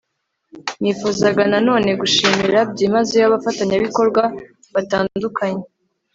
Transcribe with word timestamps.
nifuzaga 0.81 1.41
na 1.51 1.59
none 1.67 1.89
gushimira 2.01 2.59
byimazeyo 2.71 3.25
abafatanyabikorwa 3.27 4.23
batandukanye 4.73 5.63